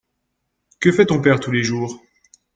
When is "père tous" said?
1.21-1.51